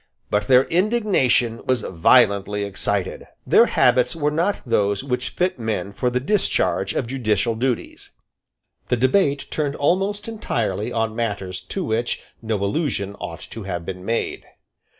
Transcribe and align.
But 0.31 0.47
their 0.47 0.63
indignation 0.63 1.61
was 1.67 1.81
violently 1.81 2.63
excited. 2.63 3.27
Their 3.45 3.67
habits 3.67 4.15
were 4.15 4.31
not 4.31 4.61
those 4.65 5.03
which 5.03 5.29
fit 5.29 5.59
men 5.59 5.91
for 5.93 6.09
the 6.09 6.19
discharge 6.19 6.95
of 6.95 7.05
judicial 7.05 7.53
duties. 7.53 8.09
The 8.87 8.97
debate 8.97 9.45
turned 9.51 9.75
almost 9.75 10.27
entirely 10.27 10.91
on 10.91 11.15
matters 11.15 11.61
to 11.65 11.83
which 11.83 12.23
no 12.41 12.55
allusion 12.63 13.13
ought 13.19 13.41
to 13.51 13.61
have 13.65 13.85
been 13.85 14.03
made. 14.03 14.47